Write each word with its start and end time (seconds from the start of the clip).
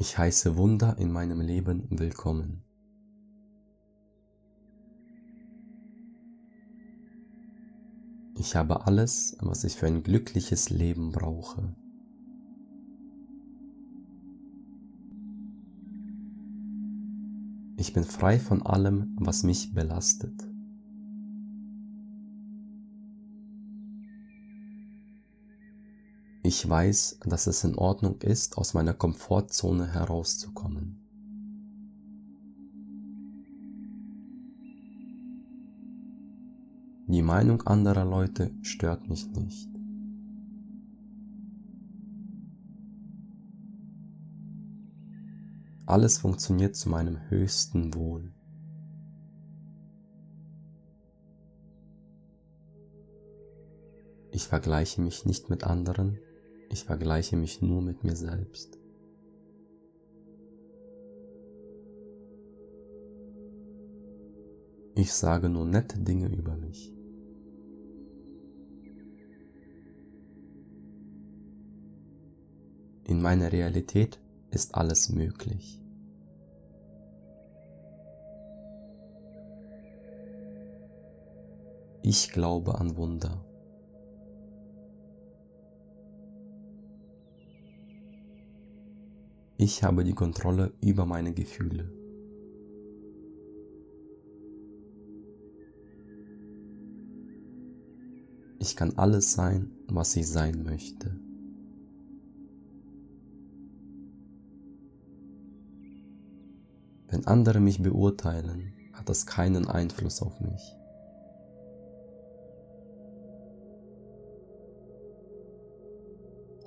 Ich 0.00 0.16
heiße 0.16 0.56
Wunder 0.56 0.96
in 0.96 1.10
meinem 1.10 1.40
Leben 1.40 1.88
willkommen. 1.90 2.62
Ich 8.36 8.54
habe 8.54 8.86
alles, 8.86 9.36
was 9.40 9.64
ich 9.64 9.74
für 9.74 9.88
ein 9.88 10.04
glückliches 10.04 10.70
Leben 10.70 11.10
brauche. 11.10 11.74
Ich 17.76 17.92
bin 17.92 18.04
frei 18.04 18.38
von 18.38 18.62
allem, 18.62 19.16
was 19.18 19.42
mich 19.42 19.74
belastet. 19.74 20.47
Ich 26.48 26.66
weiß, 26.66 27.18
dass 27.26 27.46
es 27.46 27.62
in 27.62 27.74
Ordnung 27.74 28.22
ist, 28.22 28.56
aus 28.56 28.72
meiner 28.72 28.94
Komfortzone 28.94 29.92
herauszukommen. 29.92 30.98
Die 37.06 37.20
Meinung 37.20 37.60
anderer 37.66 38.06
Leute 38.06 38.50
stört 38.62 39.10
mich 39.10 39.30
nicht. 39.32 39.68
Alles 45.84 46.16
funktioniert 46.16 46.76
zu 46.76 46.88
meinem 46.88 47.28
höchsten 47.28 47.92
Wohl. 47.92 48.32
Ich 54.30 54.46
vergleiche 54.46 55.02
mich 55.02 55.26
nicht 55.26 55.50
mit 55.50 55.64
anderen, 55.64 56.18
ich 56.70 56.84
vergleiche 56.84 57.36
mich 57.36 57.62
nur 57.62 57.82
mit 57.82 58.04
mir 58.04 58.16
selbst. 58.16 58.78
Ich 64.94 65.12
sage 65.12 65.48
nur 65.48 65.64
nette 65.64 65.98
Dinge 66.00 66.28
über 66.28 66.56
mich. 66.56 66.92
In 73.04 73.22
meiner 73.22 73.52
Realität 73.52 74.20
ist 74.50 74.74
alles 74.74 75.08
möglich. 75.08 75.80
Ich 82.02 82.30
glaube 82.32 82.78
an 82.78 82.96
Wunder. 82.96 83.44
Ich 89.60 89.82
habe 89.82 90.04
die 90.04 90.12
Kontrolle 90.12 90.72
über 90.80 91.04
meine 91.04 91.34
Gefühle. 91.34 91.92
Ich 98.60 98.76
kann 98.76 98.96
alles 98.96 99.32
sein, 99.32 99.72
was 99.88 100.14
ich 100.14 100.28
sein 100.28 100.62
möchte. 100.62 101.18
Wenn 107.08 107.26
andere 107.26 107.58
mich 107.58 107.82
beurteilen, 107.82 108.74
hat 108.92 109.08
das 109.08 109.26
keinen 109.26 109.66
Einfluss 109.66 110.22
auf 110.22 110.40
mich. 110.40 110.77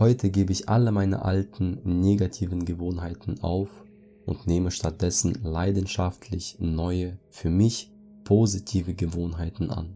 Heute 0.00 0.30
gebe 0.30 0.50
ich 0.50 0.68
alle 0.68 0.90
meine 0.90 1.24
alten 1.24 1.78
negativen 1.84 2.64
Gewohnheiten 2.64 3.38
auf 3.42 3.84
und 4.26 4.44
nehme 4.44 4.72
stattdessen 4.72 5.38
leidenschaftlich 5.44 6.56
neue, 6.58 7.16
für 7.30 7.48
mich 7.48 7.92
positive 8.24 8.94
Gewohnheiten 8.94 9.70
an. 9.70 9.94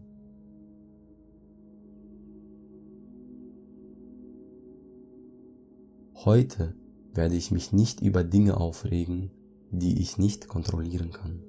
Heute 6.15 6.75
werde 7.13 7.35
ich 7.35 7.51
mich 7.51 7.73
nicht 7.73 7.99
über 7.99 8.23
Dinge 8.23 8.55
aufregen, 8.55 9.31
die 9.69 9.99
ich 9.99 10.17
nicht 10.17 10.47
kontrollieren 10.47 11.11
kann. 11.11 11.41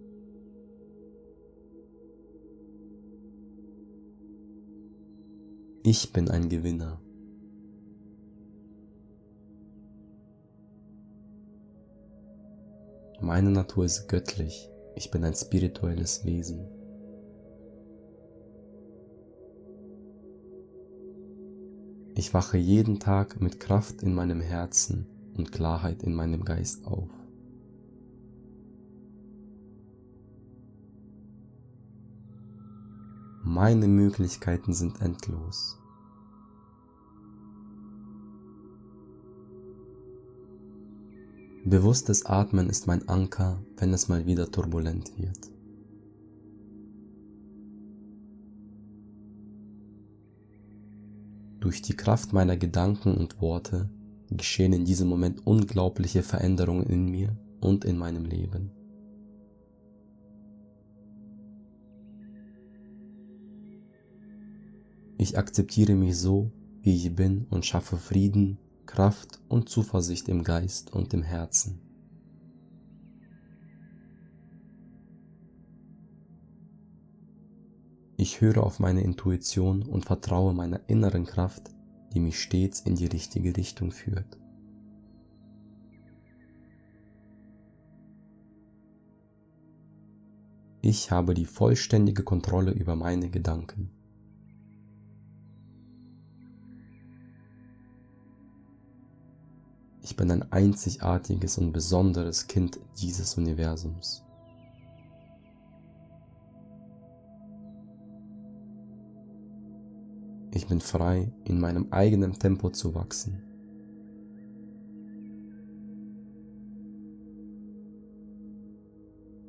Ich 5.84 6.12
bin 6.12 6.28
ein 6.28 6.48
Gewinner. 6.48 7.00
Meine 13.30 13.52
Natur 13.52 13.84
ist 13.84 14.08
göttlich. 14.08 14.68
Ich 14.96 15.12
bin 15.12 15.22
ein 15.22 15.34
spirituelles 15.34 16.24
Wesen. 16.24 16.66
Ich 22.16 22.34
wache 22.34 22.56
jeden 22.56 22.98
Tag 22.98 23.40
mit 23.40 23.60
Kraft 23.60 24.02
in 24.02 24.14
meinem 24.16 24.40
Herzen 24.40 25.06
und 25.36 25.52
Klarheit 25.52 26.02
in 26.02 26.12
meinem 26.12 26.44
Geist 26.44 26.84
auf. 26.84 27.08
Meine 33.44 33.86
Möglichkeiten 33.86 34.72
sind 34.72 35.00
endlos. 35.00 35.78
Bewusstes 41.70 42.26
Atmen 42.26 42.68
ist 42.68 42.88
mein 42.88 43.08
Anker, 43.08 43.62
wenn 43.76 43.92
es 43.92 44.08
mal 44.08 44.26
wieder 44.26 44.50
turbulent 44.50 45.16
wird. 45.16 45.38
Durch 51.60 51.80
die 51.80 51.94
Kraft 51.94 52.32
meiner 52.32 52.56
Gedanken 52.56 53.14
und 53.14 53.40
Worte 53.40 53.88
geschehen 54.32 54.72
in 54.72 54.84
diesem 54.84 55.06
Moment 55.06 55.46
unglaubliche 55.46 56.24
Veränderungen 56.24 56.86
in 56.86 57.08
mir 57.08 57.36
und 57.60 57.84
in 57.84 57.98
meinem 57.98 58.24
Leben. 58.24 58.72
Ich 65.18 65.38
akzeptiere 65.38 65.94
mich 65.94 66.18
so, 66.18 66.50
wie 66.82 66.96
ich 66.96 67.14
bin 67.14 67.46
und 67.48 67.64
schaffe 67.64 67.96
Frieden, 67.96 68.58
Kraft 68.90 69.38
und 69.48 69.68
Zuversicht 69.68 70.28
im 70.28 70.42
Geist 70.42 70.92
und 70.92 71.14
im 71.14 71.22
Herzen. 71.22 71.80
Ich 78.16 78.40
höre 78.40 78.64
auf 78.64 78.80
meine 78.80 79.02
Intuition 79.02 79.84
und 79.84 80.06
vertraue 80.06 80.52
meiner 80.54 80.80
inneren 80.88 81.24
Kraft, 81.24 81.70
die 82.12 82.18
mich 82.18 82.40
stets 82.40 82.80
in 82.80 82.96
die 82.96 83.06
richtige 83.06 83.56
Richtung 83.56 83.92
führt. 83.92 84.36
Ich 90.82 91.12
habe 91.12 91.34
die 91.34 91.46
vollständige 91.46 92.24
Kontrolle 92.24 92.72
über 92.72 92.96
meine 92.96 93.30
Gedanken. 93.30 93.99
Ich 100.02 100.16
bin 100.16 100.30
ein 100.30 100.50
einzigartiges 100.50 101.58
und 101.58 101.72
besonderes 101.72 102.46
Kind 102.46 102.80
dieses 103.00 103.36
Universums. 103.36 104.24
Ich 110.52 110.66
bin 110.66 110.80
frei, 110.80 111.30
in 111.44 111.60
meinem 111.60 111.92
eigenen 111.92 112.32
Tempo 112.32 112.70
zu 112.70 112.94
wachsen. 112.94 113.42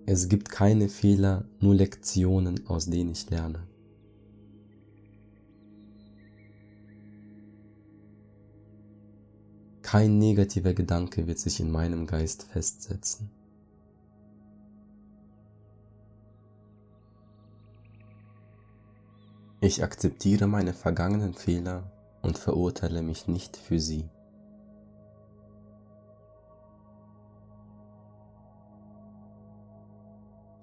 Es 0.05 0.27
gibt 0.27 0.49
keine 0.49 0.89
Fehler, 0.89 1.45
nur 1.59 1.75
Lektionen, 1.75 2.67
aus 2.67 2.85
denen 2.87 3.11
ich 3.11 3.29
lerne. 3.29 3.70
Kein 9.91 10.19
negativer 10.19 10.73
Gedanke 10.73 11.27
wird 11.27 11.37
sich 11.37 11.59
in 11.59 11.69
meinem 11.69 12.07
Geist 12.07 12.43
festsetzen. 12.43 13.29
Ich 19.59 19.83
akzeptiere 19.83 20.47
meine 20.47 20.73
vergangenen 20.73 21.33
Fehler 21.33 21.91
und 22.21 22.37
verurteile 22.37 23.01
mich 23.01 23.27
nicht 23.27 23.57
für 23.57 23.81
sie. 23.81 24.09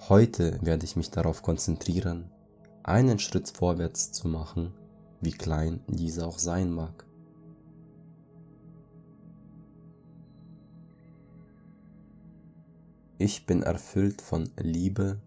Heute 0.08 0.58
werde 0.62 0.86
ich 0.86 0.96
mich 0.96 1.10
darauf 1.10 1.42
konzentrieren, 1.42 2.30
einen 2.82 3.18
Schritt 3.18 3.50
vorwärts 3.50 4.10
zu 4.10 4.26
machen, 4.26 4.72
wie 5.20 5.32
klein 5.32 5.80
dieser 5.86 6.26
auch 6.26 6.38
sein 6.38 6.72
mag. 6.72 7.07
Ich 13.20 13.46
bin 13.46 13.64
erfüllt 13.64 14.22
von 14.22 14.48
Liebe, 14.56 15.18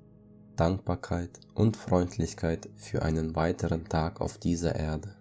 Dankbarkeit 0.55 1.41
und 1.55 1.75
Freundlichkeit 1.75 2.69
für 2.77 3.01
einen 3.01 3.35
weiteren 3.35 3.83
Tag 3.83 4.21
auf 4.21 4.37
dieser 4.37 4.77
Erde. 4.77 5.13